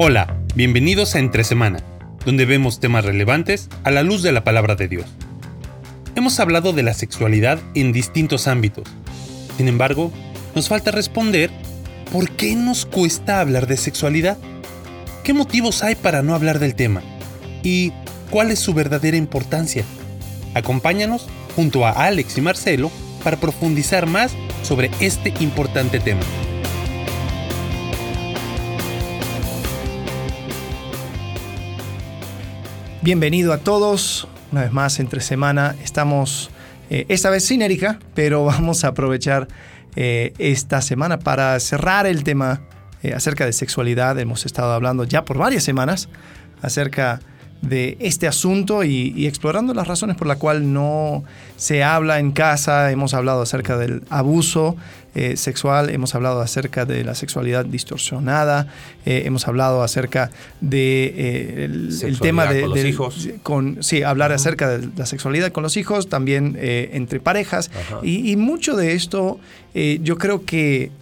[0.00, 1.80] Hola, bienvenidos a Entre Semana,
[2.24, 5.06] donde vemos temas relevantes a la luz de la palabra de Dios.
[6.14, 8.86] Hemos hablado de la sexualidad en distintos ámbitos.
[9.56, 10.12] Sin embargo,
[10.54, 11.50] nos falta responder
[12.12, 14.38] ¿por qué nos cuesta hablar de sexualidad?
[15.24, 17.02] ¿Qué motivos hay para no hablar del tema?
[17.64, 17.92] ¿Y
[18.30, 19.82] cuál es su verdadera importancia?
[20.54, 21.26] Acompáñanos
[21.56, 22.92] junto a Alex y Marcelo
[23.24, 24.30] para profundizar más
[24.62, 26.22] sobre este importante tema.
[33.08, 35.74] Bienvenido a todos, una vez más entre semana.
[35.82, 36.50] Estamos
[36.90, 39.48] eh, esta vez sin Erika, pero vamos a aprovechar
[39.96, 42.60] eh, esta semana para cerrar el tema
[43.02, 44.18] eh, acerca de sexualidad.
[44.18, 46.10] Hemos estado hablando ya por varias semanas
[46.60, 47.20] acerca
[47.70, 51.24] este asunto y, explorando las razones por las cuales no
[51.56, 52.90] se habla en casa.
[52.90, 54.76] Hemos hablado acerca del abuso
[55.14, 58.68] eh, sexual, hemos hablado acerca de la sexualidad distorsionada,
[59.04, 63.28] eh, hemos hablado acerca de eh, el, tema de, con los hijos.
[63.42, 67.70] Con, sí, hablar acerca de la sexualidad con los hijos, también entre parejas.
[68.02, 69.40] Y, y, mucho de esto,
[69.74, 70.92] yo creo que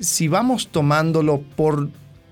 [0.00, 1.90] si vamos tomándolo por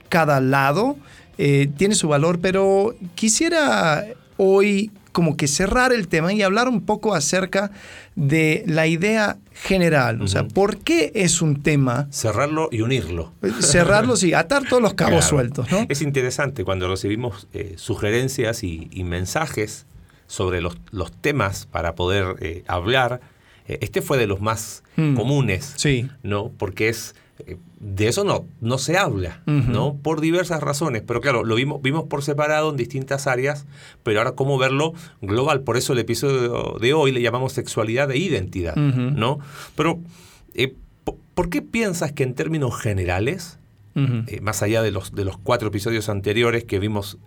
[0.08, 0.96] cada lado,
[1.38, 4.04] eh, tiene su valor, pero quisiera
[4.36, 7.70] hoy como que cerrar el tema y hablar un poco acerca
[8.16, 10.20] de la idea general.
[10.20, 12.08] O sea, ¿por qué es un tema?
[12.10, 13.32] Cerrarlo y unirlo.
[13.60, 15.70] Cerrarlo, sí, atar todos los cabos sueltos.
[15.70, 15.86] ¿no?
[15.88, 19.86] Es interesante cuando recibimos eh, sugerencias y, mensajes
[20.26, 20.76] sobre los,
[21.20, 23.20] temas para poder eh, hablar.
[23.68, 25.14] este fue de los más hmm.
[25.14, 26.08] comunes, sí.
[26.24, 26.50] ¿no?
[26.58, 27.14] Porque es
[27.84, 29.98] de eso no, no se habla, ¿no?
[30.02, 31.02] Por diversas razones.
[31.06, 33.66] Pero claro, lo vimos, vimos por separado en distintas áreas,
[34.02, 35.60] pero ahora cómo verlo global.
[35.60, 39.38] Por eso el episodio de hoy le llamamos sexualidad e identidad, ¿no?
[39.76, 40.00] Pero,
[40.54, 40.74] eh,
[41.34, 43.58] ¿por qué piensas que en términos generales,
[43.94, 47.18] eh, más allá de los, de los cuatro episodios anteriores que vimos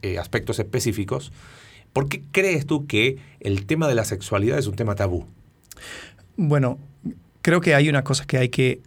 [0.00, 1.30] eh, aspectos específicos,
[1.92, 5.26] ¿por qué crees tú que el tema de la sexualidad es un tema tabú?
[6.38, 6.78] Bueno,
[7.42, 8.80] creo que hay una cosa que hay que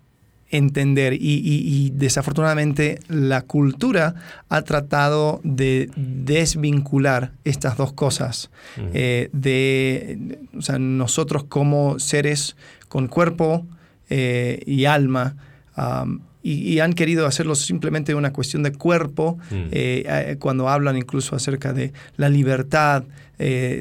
[0.54, 1.14] entender.
[1.20, 4.16] Y, desafortunadamente la cultura
[4.50, 8.50] ha tratado de desvincular estas dos cosas.
[8.94, 10.38] Eh, de
[10.80, 12.56] nosotros como seres
[12.88, 13.66] con cuerpo
[14.10, 15.36] eh, y alma
[16.44, 19.56] y, han querido hacerlo simplemente una cuestión de cuerpo mm.
[19.72, 23.04] eh, cuando hablan incluso acerca de la libertad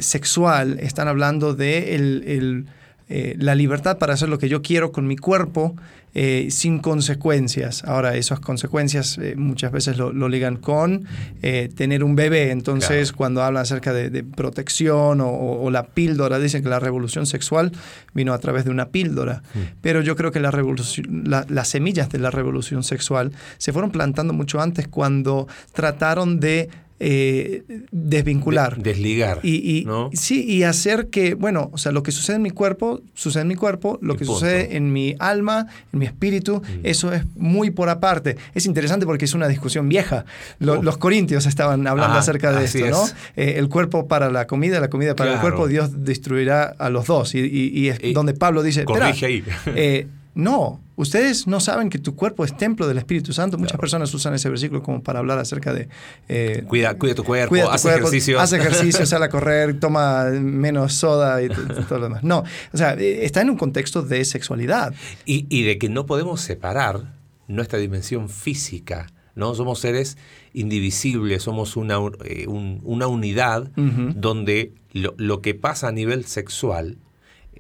[0.01, 2.67] sexual están hablando de el
[3.15, 5.77] eh, la libertad para hacer lo que yo quiero con mi cuerpo
[6.15, 7.85] eh, sin consecuencias.
[7.85, 11.07] Ahora, esas consecuencias eh, muchas veces lo, ligan con
[11.41, 12.51] tener un bebé.
[12.51, 17.73] Entonces, cuando hablan acerca de, protección o, la píldora, dicen que la revolución sexual
[18.15, 19.43] vino a través de una píldora.
[19.55, 19.59] Mm.
[19.81, 24.33] Pero yo creo que la revolución, las semillas de la revolución sexual se fueron plantando
[24.33, 28.77] mucho antes cuando trataron de eh, desvincular.
[28.83, 29.41] desligar.
[29.43, 33.43] Y, Sí, y hacer que, bueno, o sea, lo que sucede en mi cuerpo, sucede
[33.43, 36.81] en mi cuerpo, lo que sucede en mi alma, en mi espíritu, mm.
[36.85, 38.37] eso es muy por aparte.
[38.55, 40.25] Es interesante porque es una discusión vieja.
[40.59, 43.05] Los corintios estaban hablando ah, acerca de esto, ¿no?
[43.37, 47.07] Eh, el cuerpo para la comida, la comida para el cuerpo, Dios destruirá a los
[47.07, 47.35] dos.
[47.35, 49.45] Y, es donde Pablo dice, corrige ahí.
[49.67, 53.59] Eh, no, ustedes no saben que tu cuerpo es templo del Espíritu Santo.
[53.59, 55.89] Muchas personas usan ese versículo como para hablar acerca de...
[56.29, 58.41] Eh, cuida, cuida, tu cuerpo, haz ejercicio.
[58.41, 62.23] Haz ejercicio, sal a correr, toma menos soda y todo lo demás.
[62.23, 64.95] No, o sea, eh, está en un contexto de sexualidad.
[65.25, 67.15] Y, de que no podemos separar
[67.49, 69.07] nuestra dimensión física.
[69.35, 69.55] ¿no?
[69.55, 70.19] Somos seres
[70.53, 76.99] indivisibles, somos una, eh, una unidad donde lo, lo, que pasa a nivel sexual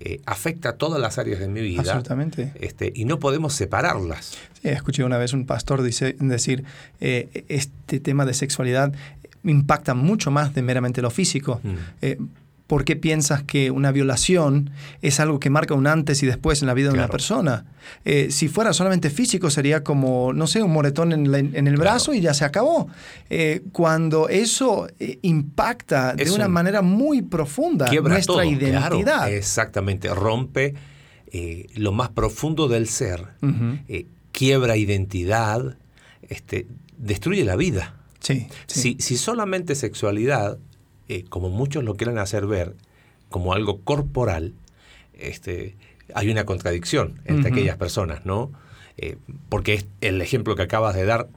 [0.05, 1.81] eh, afecta a todas las áreas de mi vida.
[1.81, 2.53] Absolutamente.
[2.61, 4.37] Este, y no podemos separarlas.
[4.63, 6.65] escuché una vez un pastor dice, decir,
[7.01, 8.93] eh, este tema de sexualidad
[9.45, 11.61] impacta mucho más de meramente lo físico.
[11.63, 11.75] Mm.
[12.03, 12.19] Eh,
[12.73, 14.71] ¿por qué piensas que una violación
[15.03, 17.67] es algo que marca un antes y después en la vida de una persona?
[18.07, 22.23] Eh, si fuera solamente físico sería como, no sé, un moretón en, el brazo y
[22.23, 22.89] ya se acabó.
[23.29, 29.31] Eh, cuando eso eh, impacta de una manera muy profunda nuestra identidad.
[29.31, 30.75] exactamente, rompe
[31.75, 33.27] lo más profundo del ser,
[34.33, 35.77] quiebra identidad,
[36.23, 37.97] este, destruye la vida.
[38.21, 40.57] Sí, Si, si solamente sexualidad
[41.13, 42.75] eh, como muchos lo quieren hacer ver,
[43.29, 44.55] como algo corporal,
[45.13, 45.77] este,
[46.15, 48.51] hay una contradicción entre aquellas personas, ¿no?
[48.97, 49.19] Eh,
[49.51, 51.29] porque el ejemplo que acabas de dar,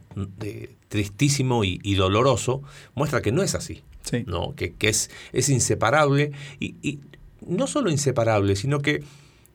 [0.88, 2.64] tristísimo y, doloroso,
[2.94, 3.84] muestra que no es así,
[4.28, 4.56] ¿no?
[4.56, 7.00] Que, es, es inseparable y,
[7.46, 9.04] no solo inseparable, sino que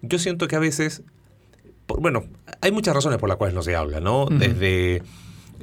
[0.02, 1.02] yo siento que a veces,
[1.86, 2.24] bueno,
[2.60, 4.26] hay muchas razones por las cuales no se habla, ¿no?
[4.26, 5.02] Desde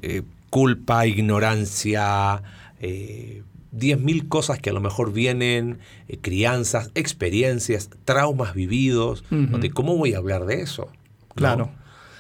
[0.02, 2.42] eh, culpa, ignorancia,
[2.80, 3.44] eh,
[3.76, 10.14] 10.000 cosas que a lo mejor vienen, eh, crianzas, experiencias, traumas vividos, donde ¿cómo voy
[10.14, 10.90] a hablar de eso?
[11.36, 11.72] Claro.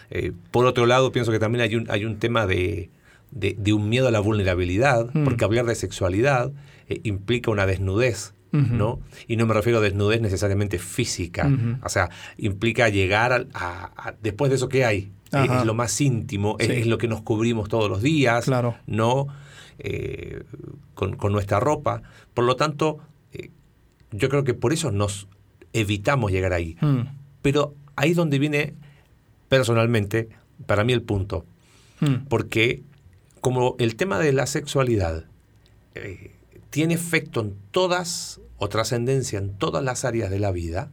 [0.09, 2.89] Eh, por otro lado, pienso que también hay un, hay un tema de,
[3.31, 5.23] de, un miedo a la vulnerabilidad, mm.
[5.23, 6.51] porque hablar de sexualidad
[6.87, 8.33] eh, implica una desnudez.
[8.49, 9.01] ¿no?
[9.27, 11.47] Y no me refiero a desnudez necesariamente física,
[11.83, 16.87] o sea, implica llegar a, después de eso que hay, es, lo más íntimo, es,
[16.87, 18.75] lo que nos cubrimos todos los días, claro.
[18.87, 19.27] ¿no?
[19.79, 20.43] Eh,
[20.95, 22.01] con, nuestra ropa.
[22.33, 22.97] Por lo tanto,
[23.31, 23.51] eh,
[24.11, 25.27] yo creo que por eso nos
[25.73, 26.75] evitamos llegar ahí.
[26.81, 27.01] Mm.
[27.43, 28.73] Pero ahí es donde viene
[29.49, 30.29] personalmente
[30.65, 31.45] para mí el punto.
[31.99, 32.25] Mm.
[32.27, 32.81] Porque
[33.39, 35.25] como el tema de la sexualidad
[35.93, 36.31] eh,
[36.71, 40.89] tiene efecto en todas o trascendencia en todas las áreas de la vida,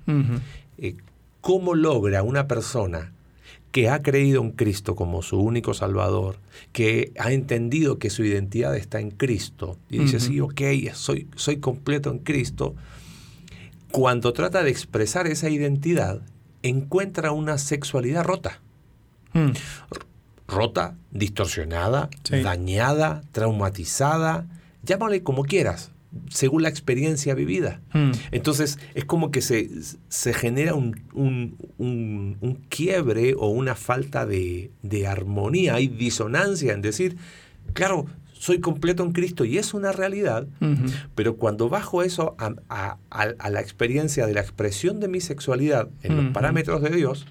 [1.41, 3.14] ¿cómo logra una persona
[3.75, 6.37] que ha creído en Cristo como su único Salvador,
[6.71, 10.61] que ha entendido que su identidad está en Cristo y dice, sí, ok,
[10.93, 12.77] soy, soy completo en Cristo,
[13.91, 16.21] cuando trata de expresar esa identidad,
[16.63, 18.61] encuentra una sexualidad rota.
[19.33, 19.51] Mm.
[20.47, 24.47] Rota, distorsionada, dañada, traumatizada,
[24.85, 25.91] llámale como quieras
[26.29, 27.81] según la experiencia vivida.
[27.93, 28.13] Hmm.
[28.31, 29.71] Entonces es como que se,
[30.09, 34.71] se genera un, un, quiebre o una falta de,
[35.07, 37.17] armonía, hay disonancia en decir,
[37.73, 40.47] claro, soy completo en Cristo y es una realidad,
[41.15, 42.97] pero cuando bajo eso a,
[43.51, 47.27] la experiencia de la expresión de mi sexualidad en los parámetros de Dios,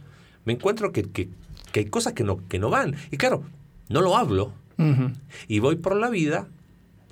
[0.46, 1.30] me encuentro que, que,
[1.76, 2.96] hay cosas que no, que no van.
[3.12, 3.44] Y claro,
[3.90, 4.54] no lo hablo.
[5.48, 6.48] Y voy por la vida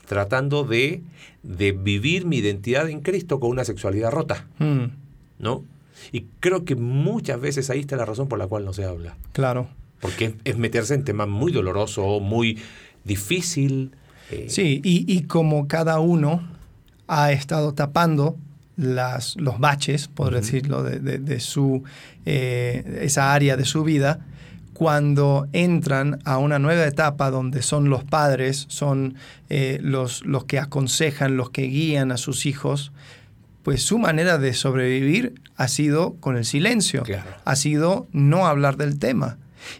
[0.05, 1.01] tratando de,
[1.43, 4.47] de, vivir mi identidad en Cristo con una sexualidad rota.
[4.59, 4.85] Mm.
[5.39, 5.63] ¿No?
[6.11, 9.15] Y creo que muchas veces ahí está la razón por la cual no se habla.
[9.33, 9.69] Claro.
[9.99, 12.59] Porque es, meterse en temas muy doloroso, muy
[13.03, 13.91] difícil.
[14.31, 14.45] Eh.
[14.49, 16.41] Sí, y, como cada uno
[17.07, 18.37] ha estado tapando
[18.77, 21.83] las, los baches, por decirlo, de, de, su,
[22.25, 24.25] eh, esa área de su vida,
[24.73, 29.15] cuando entran a una nueva etapa donde son los padres, son
[29.49, 32.91] eh, los, los que aconsejan, los que guían a sus hijos,
[33.63, 37.03] pues su manera de sobrevivir ha sido con el silencio,
[37.45, 39.37] ha sido no hablar del tema.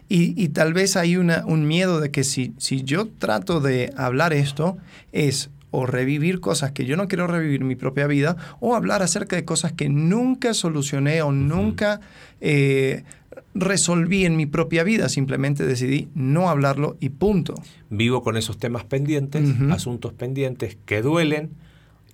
[0.08, 4.32] Y, tal vez hay una, un miedo de que si, si yo trato de hablar
[4.32, 4.76] esto,
[5.10, 9.02] es o revivir cosas que yo no quiero revivir en mi propia vida, o hablar
[9.02, 12.00] acerca de cosas que nunca solucioné o nunca
[12.40, 13.04] eh,
[13.54, 17.54] resolví en mi propia vida, simplemente decidí no hablarlo y punto.
[17.90, 21.50] Vivo con esos temas pendientes, asuntos pendientes que duelen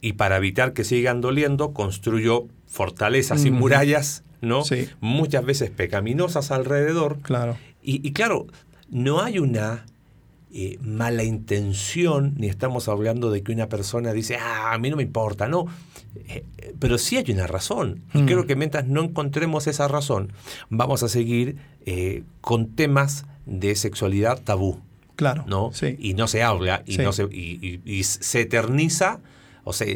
[0.00, 4.62] y para evitar que sigan doliendo construyo fortalezas y murallas, ¿no?
[5.00, 7.18] Muchas veces pecaminosas alrededor.
[7.22, 7.56] Claro.
[7.82, 8.46] y claro,
[8.90, 9.84] no hay una
[10.50, 14.96] eh, mala intención, ni estamos hablando de que una persona dice, ah, a mí no
[14.96, 15.66] me importa, no.
[16.28, 16.44] Eh,
[16.78, 18.02] pero sí hay una razón.
[18.14, 18.26] Y mm.
[18.26, 20.32] creo que mientras no encontremos esa razón,
[20.70, 21.56] vamos a seguir
[21.86, 24.80] eh, con temas de sexualidad tabú.
[25.16, 25.44] Claro.
[25.48, 25.72] ¿no?
[25.98, 29.20] Y no se habla y, no se, y, se eterniza.
[29.64, 29.86] O sea,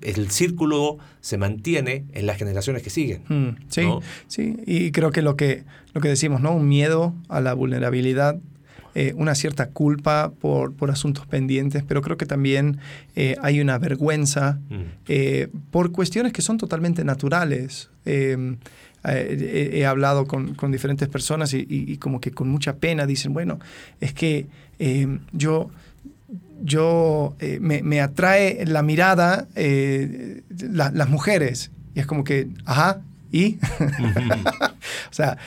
[0.00, 3.22] el círculo se mantiene en las generaciones que siguen.
[3.28, 3.82] Mm, sí,
[4.26, 4.56] sí.
[4.66, 6.52] Y creo que lo que, lo que decimos, ¿no?
[6.52, 8.40] Un miedo a la vulnerabilidad
[8.94, 12.78] eh, una cierta culpa por, por, asuntos pendientes, pero creo que también
[13.16, 14.74] eh, hay una vergüenza mm.
[15.08, 17.88] eh, por cuestiones que son totalmente naturales.
[18.04, 23.58] He, hablado con, con, diferentes personas y, como que con mucha pena dicen, bueno,
[24.00, 24.46] es que
[25.32, 25.70] yo
[26.62, 31.70] yo me, me, atrae la mirada las mujeres.
[31.94, 33.00] Y es como que, ajá,
[33.32, 33.58] ¿y?
[33.80, 35.38] o sea,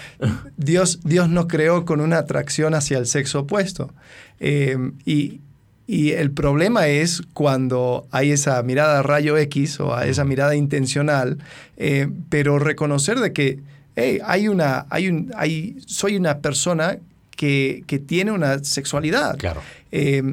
[0.58, 3.94] Dios, Dios nos creó con una atracción hacia el sexo opuesto.
[4.39, 5.39] Eh, y,
[5.88, 11.38] el problema es cuando hay esa mirada rayo X o esa mirada intencional,
[11.77, 13.60] eh, pero reconocer de que
[13.96, 16.98] hey, hay una, hay un, hay, soy una persona
[17.30, 19.38] que, que tiene una sexualidad.
[19.38, 19.62] Claro.
[19.92, 20.24] Eh,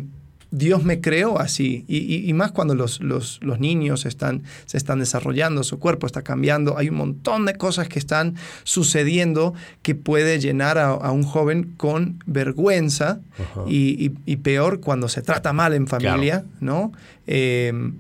[0.53, 1.87] Dios me creó así.
[1.89, 6.91] Y, más cuando los, los, niños están, se están desarrollando, su cuerpo está cambiando, hay
[6.91, 13.21] un montón de cosas que están sucediendo que puede llenar a, un joven con vergüenza
[13.67, 14.11] y,
[14.43, 16.93] peor cuando se trata mal en familia, ¿no?
[17.27, 17.95] Em,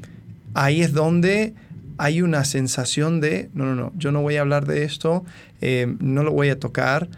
[0.52, 1.54] ahí es donde
[1.97, 5.25] hay una sensación de, no, no, no, yo no voy a hablar de esto,
[5.62, 7.09] em, no lo voy a tocar.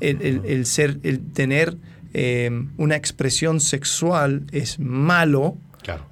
[0.00, 1.76] el, ser, el tener
[2.14, 6.06] Em, una expresión sexual es malo Claro.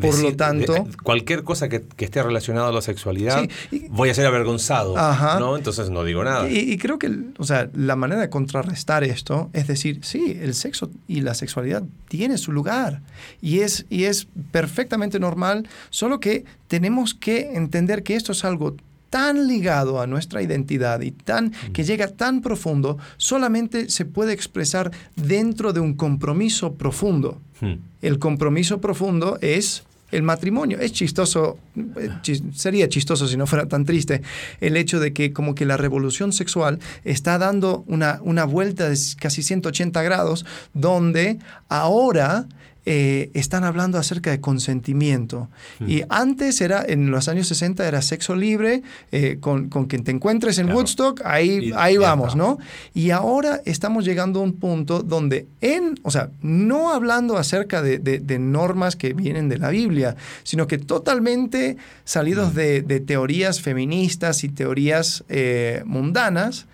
[0.00, 0.86] por lo tanto...
[1.02, 3.48] cualquier cosa que, esté relacionada a la sexualidad,
[3.90, 4.94] voy a ser avergonzado.
[5.40, 5.56] ¿no?
[5.56, 6.48] Entonces no digo nada.
[6.48, 10.90] Y, creo que o sea, la manera de contrarrestar esto es decir, sí, el sexo
[11.08, 13.02] y la sexualidad tiene su lugar
[13.42, 18.76] y es, y es perfectamente normal, solo que tenemos que entender que esto es algo
[19.10, 21.72] tan ligado a nuestra identidad y tan mm.
[21.72, 27.40] que llega tan profundo, solamente se puede expresar dentro de un compromiso profundo.
[27.60, 27.76] Hmm.
[28.02, 30.78] El compromiso profundo es el matrimonio.
[30.78, 32.10] Es chistoso, eh,
[32.54, 34.22] sería chistoso si no fuera tan triste,
[34.60, 38.96] el hecho de que como que la revolución sexual está dando una, una vuelta de
[39.18, 40.44] casi 180 grados,
[40.74, 42.46] donde ahora
[42.88, 45.48] eh, están hablando acerca de consentimiento.
[45.80, 45.90] Hmm.
[45.90, 50.58] Y antes era, en los años 60 era sexo libre, eh, con, quien te encuentres
[50.58, 52.58] en Woodstock, ahí, ahí vamos, ¿no?
[52.94, 58.38] Y ahora estamos llegando a un punto donde en, o sea, no hablando acerca de,
[58.38, 60.14] normas que vienen de la Biblia,
[60.44, 62.86] sino que totalmente salidos hmm.
[62.86, 66.66] de, teorías feministas y teorías eh, mundanas,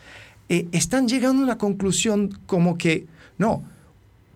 [0.49, 3.07] están llegando a una conclusión como que,
[3.39, 3.65] no,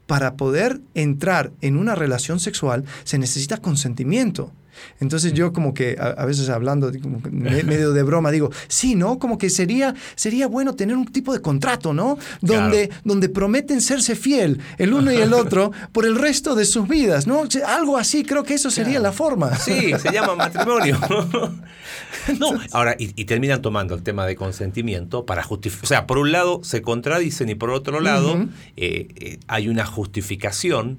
[0.07, 4.53] para poder entrar en una relación sexual se necesita consentimiento.
[5.01, 6.91] Entonces yo como que a, veces hablando
[7.31, 9.19] medio de broma digo, sí, ¿no?
[9.19, 12.19] Como que sería, sería bueno tener un tipo de contrato, ¿no?
[12.41, 16.89] Donde, donde prometen serse fiel el uno y el otro por el resto de sus
[16.89, 17.45] vidas, ¿no?
[17.67, 19.57] Algo así, creo que eso sería la forma.
[19.57, 20.99] Sí, se llama matrimonio.
[22.39, 26.33] no, ahora, y, terminan tomando el tema de consentimiento para justificar, o sea, por un
[26.33, 30.99] lado se contradicen y por otro lado eh, eh, hay una justificación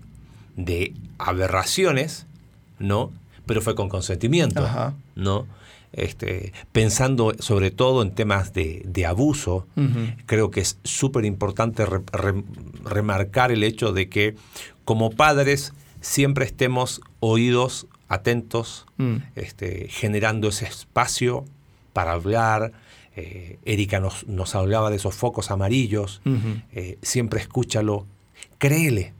[0.55, 2.25] de aberraciones,
[2.79, 3.11] ¿no?
[3.47, 4.67] Pero fue con consentimiento,
[5.15, 5.47] ¿no?
[5.93, 9.65] Este, pensando sobre todo en temas de, abuso,
[10.25, 11.85] creo que es súper importante
[12.83, 14.35] remarcar el hecho de que
[14.83, 19.15] como padres siempre estemos oídos, atentos, mm.
[19.35, 21.45] este, generando ese espacio
[21.93, 22.73] para hablar.
[23.15, 26.21] Eh, Erika nos, nos, hablaba de esos focos amarillos,
[26.71, 28.05] eh, siempre escúchalo,
[28.59, 29.13] créele.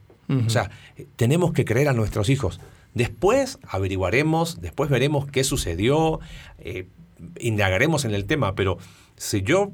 [0.46, 0.70] O sea,
[1.16, 2.60] tenemos que creer a nuestros hijos.
[2.98, 6.20] Después averiguaremos, después veremos qué sucedió,
[6.58, 6.88] eh,
[7.40, 8.80] indagaremos en el tema, pero
[9.18, 9.74] si yo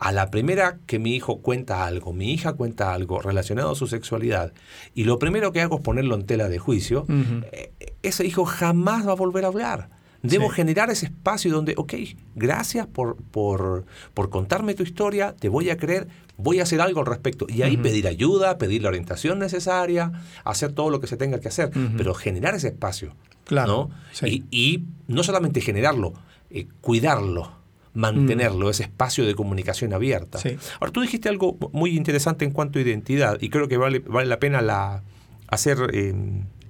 [0.00, 3.86] a la primera que mi hijo cuenta algo, mi hija cuenta algo relacionado a su
[3.86, 4.52] sexualidad,
[4.96, 7.06] y lo primero que hago es ponerlo en tela de juicio,
[7.52, 7.70] eh,
[8.02, 9.88] ese hijo jamás va a volver a hablar.
[10.22, 11.94] Debo generar ese espacio donde, ok,
[12.34, 17.00] gracias por, por, por, contarme tu historia, te voy a creer, voy a hacer algo
[17.00, 17.46] al respecto.
[17.48, 20.12] Y ahí pedir ayuda, pedir la orientación necesaria,
[20.44, 23.14] hacer todo lo que se tenga que hacer, pero generar ese espacio.
[23.44, 23.90] Claro.
[24.22, 24.28] ¿no?
[24.28, 26.14] Y, no solamente generarlo,
[26.50, 27.54] eh, cuidarlo
[27.94, 28.70] mantenerlo, mm.
[28.70, 30.38] ese espacio de comunicación abierta.
[30.80, 34.28] Ahora, tú dijiste algo muy interesante en cuanto a identidad y creo que vale, vale
[34.28, 35.02] la pena la,
[35.48, 36.14] hacer eh,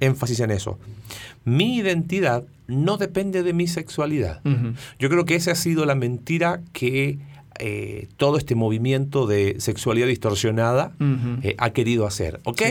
[0.01, 0.79] énfasis en eso.
[1.45, 4.41] Mi identidad no depende de mi sexualidad.
[4.99, 7.19] Yo creo que esa ha sido la mentira que
[7.61, 10.93] eh, todo este movimiento de sexualidad distorsionada
[11.43, 12.41] eh, ha querido hacer.
[12.45, 12.63] ¿Ok?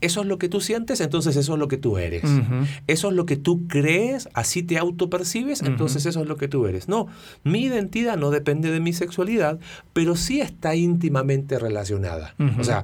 [0.00, 2.24] Eso es lo que tú sientes, entonces eso es lo que tú eres.
[2.86, 6.66] Eso es lo que tú crees, así te autopercibes, entonces eso es lo que tú
[6.66, 6.88] eres.
[6.88, 7.06] No,
[7.44, 9.60] mi identidad no depende de mi sexualidad,
[9.92, 12.34] pero sí está íntimamente relacionada.
[12.58, 12.82] O sea,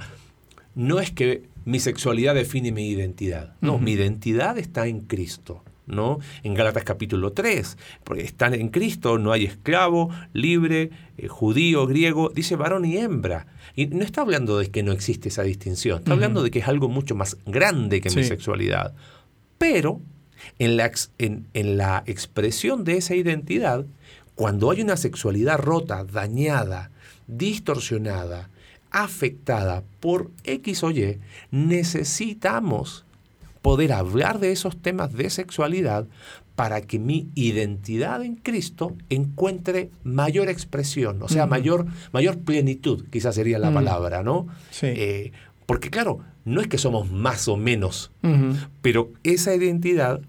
[0.75, 3.55] no es que mi sexualidad define mi identidad.
[3.61, 5.63] No, mi identidad está en Cristo.
[5.87, 6.19] ¿No?
[6.43, 12.31] En Gálatas capítulo 3, porque están en Cristo, no hay esclavo, libre, eh, judío, griego,
[12.31, 13.47] dice varón y hembra.
[13.75, 16.69] Y no está hablando de que no existe esa distinción, está hablando de que es
[16.69, 18.95] algo mucho más grande que mi sexualidad.
[19.59, 20.01] Pero
[20.59, 23.85] en la, en, en la expresión de esa identidad,
[24.35, 26.91] cuando hay una sexualidad rota, dañada,
[27.27, 28.51] distorsionada,
[28.91, 31.19] afectada por X o Y,
[31.51, 33.05] necesitamos
[33.63, 36.07] poder hablar de esos temas de sexualidad
[36.57, 43.35] para que mi identidad en Cristo encuentre mayor expresión, o sea, mayor, mayor plenitud, quizás
[43.35, 44.47] sería la palabra, ¿no?
[44.83, 45.33] Eh,
[45.65, 48.11] porque claro, no es que somos más o menos,
[48.83, 50.21] pero esa identidad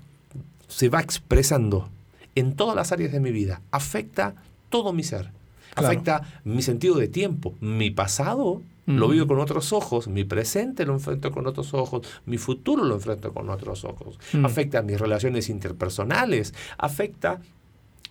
[0.68, 1.90] se va expresando
[2.36, 4.36] en todas las áreas de mi vida, afecta
[4.70, 5.32] todo mi ser,
[5.76, 10.94] afecta mi sentido de tiempo, mi pasado lo vivo con otros ojos, mi presente lo
[10.94, 14.20] enfrento con otros ojos, mi futuro lo enfrento con otros ojos.
[14.44, 17.40] Afecta mis relaciones interpersonales, afecta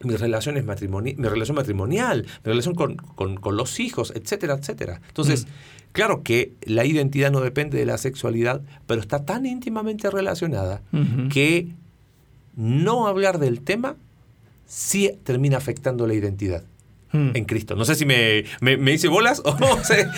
[0.03, 5.01] mis relaciones matrimoniales, mi relación matrimonial, mi relación con, los hijos, etcétera, etcétera.
[5.09, 5.47] Entonces,
[5.93, 10.83] claro que la identidad no depende de la sexualidad, pero está tan íntimamente relacionada
[11.31, 11.69] que
[12.57, 13.97] no hablar del tema
[14.67, 16.65] sí termina afectando la identidad.
[17.13, 17.31] Hmm.
[17.35, 17.77] En Cristo.
[17.77, 20.09] No sé si me, me, hice bolas o sé.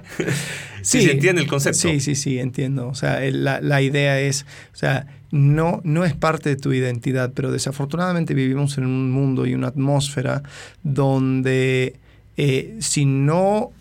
[0.82, 1.78] si se entiende el concepto.
[1.78, 2.88] Sí, sí, sí, entiendo.
[2.88, 7.32] O sea, la, la, idea es, o sea, no, no es parte de tu identidad,
[7.34, 10.42] pero desafortunadamente vivimos en un mundo y una atmósfera
[10.82, 11.96] donde
[12.36, 13.72] eh, si no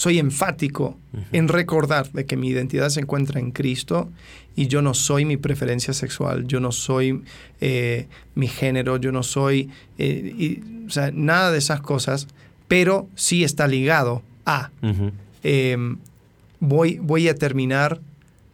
[0.00, 0.96] soy enfático
[1.30, 4.08] en recordar de que mi identidad se encuentra en Cristo
[4.56, 7.22] y yo no soy mi preferencia sexual, yo no soy
[7.60, 12.28] eh, mi género, yo no soy, eh, o sea, nada de esas cosas,
[12.66, 14.70] pero sí está ligado a,
[15.42, 15.98] em,
[16.60, 18.00] voy, voy a terminar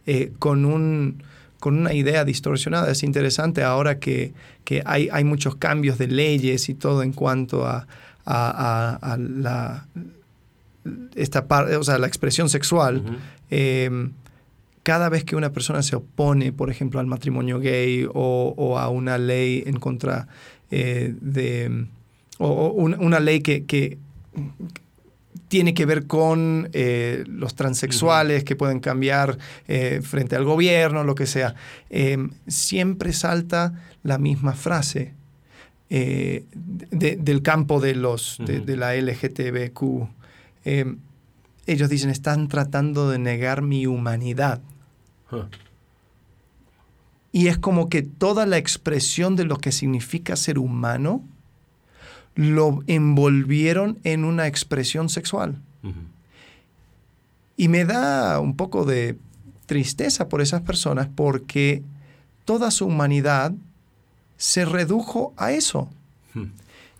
[0.04, 1.22] eh, con, un,
[1.60, 2.90] con una idea distorsionada.
[2.90, 4.32] Es interesante ahora que,
[4.64, 7.86] que hay, hay, muchos cambios de leyes y todo en cuanto a,
[8.24, 9.86] a la
[11.14, 13.02] esta parte, o sea, la expresión sexual,
[13.50, 14.12] em,
[14.86, 19.18] cada vez que una persona se opone, por ejemplo, al matrimonio gay o, a una
[19.18, 20.28] ley en contra
[20.70, 21.86] eh, de,
[22.38, 23.98] o, una, ley que,
[25.48, 31.16] tiene que ver con eh, los transexuales que pueden cambiar eh, frente al gobierno, lo
[31.16, 31.56] que sea,
[31.90, 33.74] em, siempre salta
[34.04, 35.14] la misma frase.
[35.88, 40.14] del campo de, los, de la LGTBQ
[40.66, 40.98] Em,
[41.66, 44.60] ellos dicen, están tratando de negar mi humanidad.
[47.30, 51.22] Y es como que toda la expresión de lo que significa ser humano
[52.34, 55.62] lo envolvieron en una expresión sexual.
[57.56, 59.16] Y me da un poco de
[59.66, 61.84] tristeza por esas personas porque
[62.44, 63.52] toda su humanidad
[64.36, 65.88] se redujo a eso.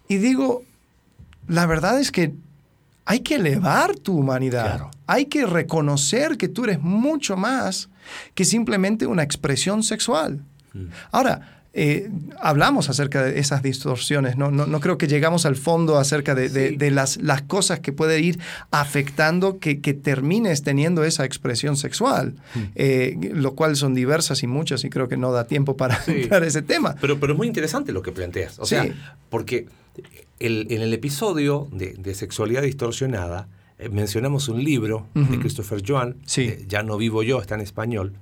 [0.08, 0.62] Y digo,
[1.48, 2.32] la verdad es que
[3.06, 4.88] hay que elevar tu humanidad.
[5.06, 7.88] Hay que reconocer que tú eres mucho más
[8.34, 10.42] que simplemente una expresión sexual.
[10.74, 10.86] Mm.
[11.12, 12.10] Ahora, eh,
[12.40, 14.50] hablamos acerca de esas distorsiones, ¿no?
[14.50, 19.58] No, creo que llegamos al fondo acerca de, las, las, cosas que puede ir afectando
[19.58, 22.60] que, termines teniendo esa expresión sexual, mm.
[22.74, 26.42] eh, lo cual son diversas y muchas y creo que no da tiempo para entrar
[26.44, 26.96] ese tema.
[27.00, 28.86] Pero, pero es muy interesante lo que planteas, o sea,
[29.28, 29.66] porque
[30.38, 36.82] en el episodio de, Sexualidad Distorsionada eh, mencionamos un libro de Christopher Joan, eh, Ya
[36.82, 38.14] no vivo yo, está en español,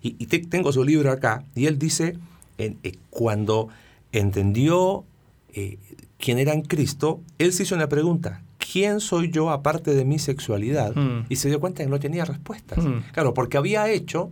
[0.00, 2.16] y, tengo su libro acá, y él dice,
[2.58, 2.76] eh,
[3.10, 3.68] cuando
[4.12, 5.04] entendió
[6.18, 10.18] quién era en Cristo, él se hizo una pregunta, ¿quién soy yo aparte de mi
[10.18, 10.96] sexualidad?
[10.96, 11.26] Mm.
[11.28, 12.82] Y se dio cuenta que no tenía respuestas.
[12.82, 13.04] Mm.
[13.12, 14.30] Claro, porque había hecho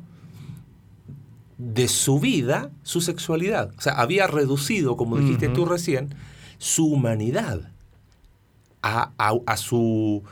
[1.58, 3.72] de su vida su sexualidad.
[3.76, 6.14] O sea, había reducido, como dijiste tú recién,
[6.62, 7.72] su humanidad
[8.82, 10.22] a, su,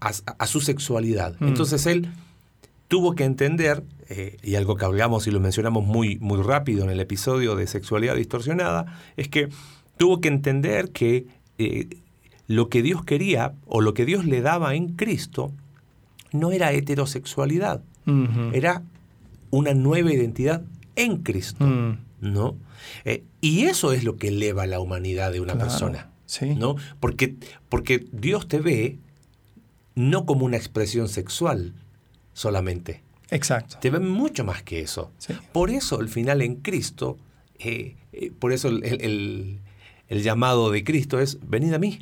[0.00, 1.36] a, su sexualidad.
[1.38, 1.48] Mm.
[1.48, 2.08] Entonces él
[2.88, 6.88] tuvo que entender, eh, y algo que hablamos y lo mencionamos muy, muy rápido en
[6.88, 8.86] el episodio de Sexualidad Distorsionada,
[9.18, 9.50] es que
[9.98, 11.26] tuvo que entender que
[11.58, 11.88] eh,
[12.46, 15.52] lo que Dios quería o lo que Dios le daba en Cristo
[16.32, 17.82] no era heterosexualidad,
[18.52, 18.82] era
[19.50, 20.62] una nueva identidad
[20.94, 21.98] en Cristo, mm.
[22.20, 22.56] ¿No?
[23.04, 26.10] Eh, y eso es lo que eleva la humanidad de una persona.
[26.56, 26.76] ¿no?
[27.00, 27.36] Porque,
[27.68, 28.98] porque Dios te ve
[29.94, 31.72] no como una expresión sexual
[32.32, 33.02] solamente.
[33.30, 33.78] Exacto.
[33.80, 35.10] Te ve mucho más que eso.
[35.52, 37.16] Por eso al final en Cristo,
[37.58, 39.60] eh, eh, por eso el,
[40.08, 42.00] llamado de Cristo es, venid a mí,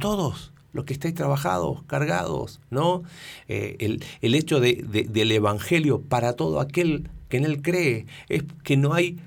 [0.00, 3.02] todos los que estáis trabajados, cargados, ¿no?
[3.48, 9.18] el, hecho del Evangelio para todo aquel que en él cree es que no hay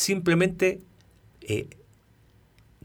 [0.00, 0.80] Simplemente
[1.42, 1.68] eh,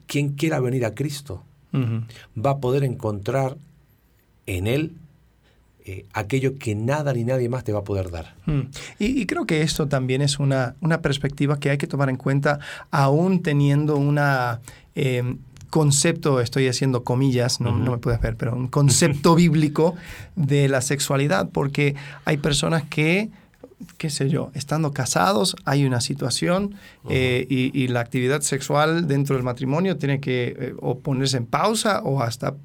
[0.05, 3.55] quien quiera venir a Cristo va a poder encontrar
[4.47, 4.97] en Él
[5.85, 8.35] eh, aquello que nada ni nadie más te va a poder dar.
[8.99, 12.59] y, creo que esto también es una, una, perspectiva que hay que tomar en cuenta,
[12.91, 14.59] aún teniendo una...
[14.93, 15.37] Em,
[15.69, 19.95] concepto, estoy haciendo comillas, no, no, me puedes ver, pero un concepto bíblico
[20.35, 23.29] de la sexualidad, porque hay personas que
[23.97, 26.75] qué sé yo, estando casados hay una situación
[27.09, 32.01] eh, y, la actividad sexual dentro del matrimonio tiene que eh, o ponerse en pausa
[32.03, 32.55] o hasta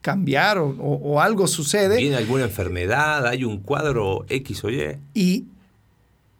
[0.00, 1.98] cambiar o, algo sucede.
[1.98, 4.96] Tiene alguna enfermedad, hay un cuadro X o Y.
[5.14, 5.44] Y,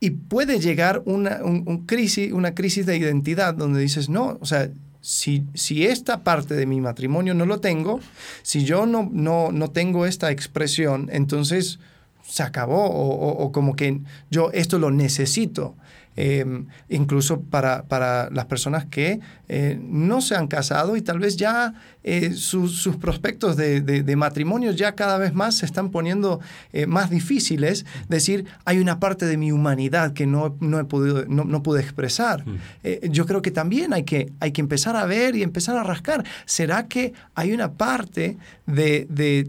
[0.00, 4.70] y puede llegar una, un, crisis, una crisis de identidad donde dices, no, o sea,
[5.02, 8.00] si, si, esta parte de mi matrimonio no lo tengo,
[8.42, 11.78] si yo no, no, no tengo esta expresión, entonces
[12.22, 15.74] se acabó o, como que yo esto lo necesito.
[16.16, 21.36] eh, incluso para, para, las personas que eh, no se han casado y tal vez
[21.36, 26.40] ya eh, sus, sus, prospectos de, de, matrimonio ya cada vez más se están poniendo
[26.88, 27.86] más difíciles.
[28.08, 31.80] Decir, hay una parte de mi humanidad que no, no, he podido, no, no pude
[31.80, 32.44] expresar.
[32.46, 33.10] Mm.
[33.10, 36.24] yo creo que también hay que, hay que empezar a ver y empezar a rascar.
[36.44, 39.48] ¿Será que hay una parte de, de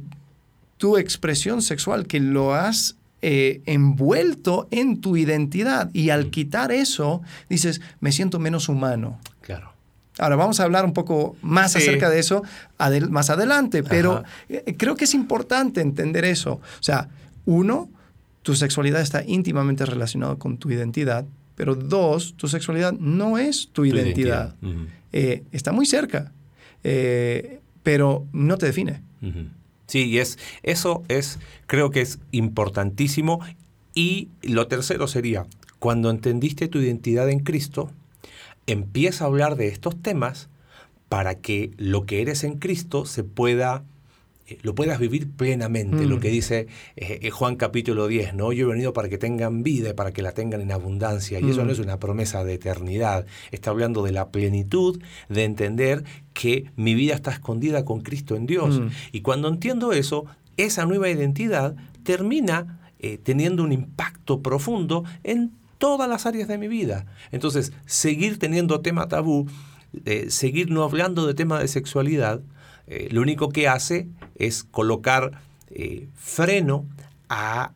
[0.82, 5.92] tu expresión sexual que lo has eh, envuelto en tu identidad.
[5.94, 6.30] Y al mm.
[6.32, 9.20] quitar eso, dices, me siento menos humano.
[9.42, 9.74] Claro.
[10.18, 12.42] Ahora vamos a hablar un poco más acerca de eso
[13.12, 16.54] más adelante, pero eh, creo que es importante entender eso.
[16.54, 17.10] O sea,
[17.46, 17.88] uno,
[18.42, 23.86] tu sexualidad está íntimamente relacionada con tu identidad, pero dos, tu sexualidad no es tu,
[23.86, 24.56] identidad.
[25.14, 26.32] Eh, está muy cerca,
[27.84, 29.04] pero no te define.
[29.92, 33.42] Sí, y es, eso es, creo que es importantísimo.
[33.94, 35.48] Y lo tercero sería,
[35.80, 37.92] cuando entendiste tu identidad en Cristo,
[38.68, 40.48] empieza a hablar de estos temas
[41.10, 43.84] para que lo que eres en Cristo se pueda
[44.62, 46.20] lo puedas vivir plenamente, lo mm.
[46.20, 48.52] que dice eh, eh, Juan capítulo 10, ¿no?
[48.52, 51.50] Yo he venido para que tengan vida y para que la tengan en abundancia, y
[51.50, 51.72] eso no mm.
[51.72, 57.16] es una promesa de eternidad, está hablando de la plenitud, de entender que mi vida
[57.16, 58.80] está escondida con Cristo en Dios.
[58.80, 58.88] Mm.
[59.12, 60.26] Y cuando entiendo eso,
[60.58, 62.78] esa nueva identidad termina
[63.24, 67.08] teniendo un impacto profundo en todas las áreas de mi vida.
[67.32, 69.48] Entonces, seguir teniendo tema tabú,
[70.28, 72.42] seguir no hablando de tema de sexualidad,
[72.92, 75.32] eh, lo único que hace es colocar
[75.70, 76.86] eh, freno
[77.30, 77.74] a,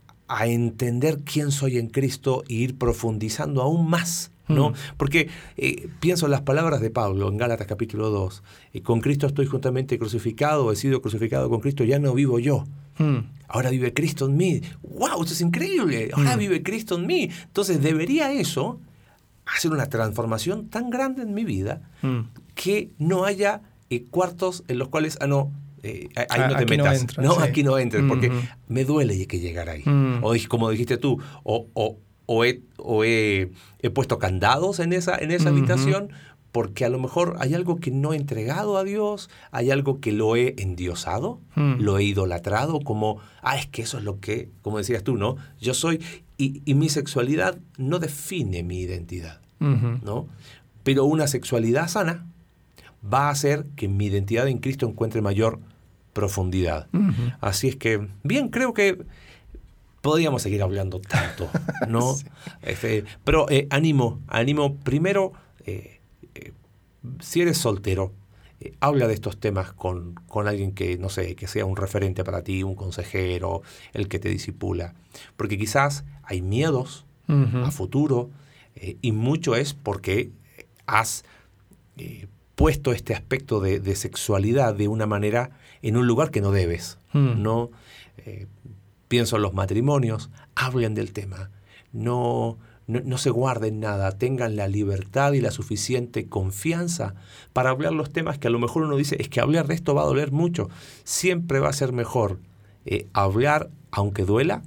[0.48, 4.32] entender quién soy en Cristo e ir profundizando aún más.
[4.48, 4.72] ¿no?
[4.72, 4.74] Mm.
[4.98, 8.44] Porque eh, pienso en las palabras de Pablo en Gálatas capítulo 2.
[8.84, 12.64] con Cristo estoy juntamente crucificado, he sido crucificado con Cristo, ya no vivo yo.
[12.98, 13.18] Mm.
[13.48, 14.62] Ahora vive Cristo en mí.
[14.82, 15.22] ¡Wow!
[15.22, 16.10] Esto es increíble.
[16.14, 16.40] Ahora mm.
[16.40, 17.30] vive Cristo en mí.
[17.44, 18.80] Entonces debería eso
[19.46, 21.82] hacer una transformación tan grande en mi vida
[22.56, 23.62] que no haya
[24.10, 25.52] cuartos en los cuales, ah, no,
[25.86, 27.18] eh, ahí no te metas.
[27.18, 28.32] No, aquí no entres, porque
[28.68, 29.84] me duele que llegar ahí.
[29.86, 30.24] Mm.
[30.24, 33.52] O como dijiste tú, o, o, o, he, o he,
[33.94, 36.10] puesto candados en esa, en esa habitación
[36.56, 40.14] porque a lo mejor hay algo que no he entregado a Dios, hay algo que
[40.14, 41.82] lo he endiosado, mm.
[41.82, 45.36] lo he idolatrado, como, ah, es que eso es lo que, como decías tú, ¿no?
[45.60, 46.02] Yo soy,
[46.38, 50.30] y, y mi sexualidad no define mi identidad, ¿no?
[50.84, 52.26] Pero una sexualidad sana
[53.04, 55.60] va a hacer que mi identidad en Cristo encuentre mayor
[56.16, 56.88] profundidad.
[57.42, 59.06] Así es que, bien, creo que
[60.02, 61.50] podríamos seguir hablando tanto,
[61.90, 62.16] ¿no?
[62.62, 65.34] Este, pero eh, ánimo, ánimo, primero,
[65.66, 66.00] eh,
[66.34, 66.54] eh,
[67.20, 68.14] si eres soltero,
[68.80, 72.44] habla de estos temas con, con, alguien que, no sé, que sea un referente para
[72.44, 74.96] ti, un consejero, el que te disipula.
[75.36, 78.30] Porque quizás hay miedos a futuro
[79.02, 80.32] y mucho es porque
[80.86, 81.26] has
[82.56, 85.52] puesto este aspecto de, sexualidad de una manera
[85.88, 86.98] en un lugar que no debes.
[87.14, 87.42] Hmm.
[87.42, 87.72] No
[88.18, 88.48] eh,
[89.08, 91.52] pienso en los matrimonios, hablen del tema,
[91.94, 97.16] no, no, se guarden nada, tengan la libertad y la suficiente confianza
[97.54, 99.94] para hablar los temas que a lo mejor uno dice, es que hablar de esto
[99.94, 100.70] va a doler mucho.
[101.04, 102.40] Siempre va a ser mejor
[102.86, 104.64] eh, hablar aunque duela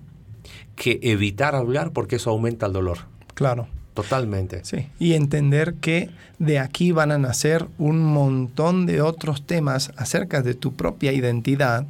[0.77, 2.99] que evitar hablar porque eso aumenta el dolor.
[3.35, 3.69] Claro.
[3.99, 4.61] Totalmente.
[4.63, 6.09] Sí, y entender que
[6.39, 11.85] de aquí van a nacer un montón de otros temas acerca de tu propia identidad,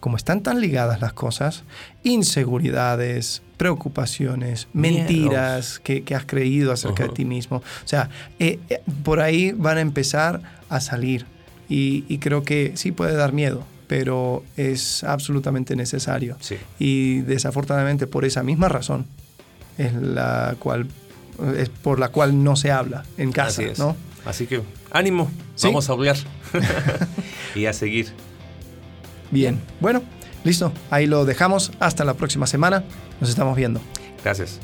[0.00, 1.62] como están tan ligadas las cosas,
[2.02, 7.58] inseguridades, preocupaciones, mentiras que, has creído acerca de ti mismo.
[7.58, 11.24] O sea, eh, eh, por ahí van a empezar a salir
[11.68, 16.36] y, creo que sí puede dar miedo, pero es absolutamente necesario.
[16.80, 19.06] Y desafortunadamente por esa misma razón
[19.78, 20.88] es la cual
[21.56, 23.96] es por la cual no se habla en casa, Así ¿no?
[24.24, 25.30] Así que ánimo,
[25.62, 26.16] vamos a hablar
[27.54, 28.12] y a seguir.
[29.30, 30.02] Bien, bueno,
[30.44, 31.72] listo, ahí lo dejamos.
[31.80, 32.84] Hasta la próxima semana.
[33.20, 33.80] Nos estamos viendo.
[34.22, 34.60] Gracias.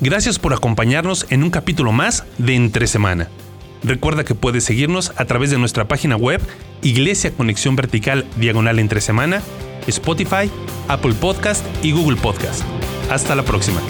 [0.00, 3.28] Gracias por acompañarnos en un capítulo más de Entre Semana.
[3.82, 6.40] Recuerda que puedes seguirnos a través de nuestra página web
[6.82, 9.42] Iglesia Conexión Vertical Diagonal Entre Semana,
[9.86, 10.50] Spotify,
[10.88, 12.62] Apple Podcast y Google Podcast.
[13.10, 13.80] Hasta la próxima.